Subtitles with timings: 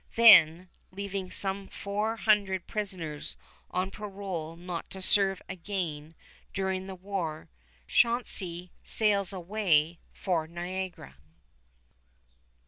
[0.15, 3.35] Then, leaving some four hundred prisoners
[3.69, 6.15] on parole not to serve again
[6.55, 7.49] during the war,
[7.87, 11.17] Chauncey sails away for Niagara.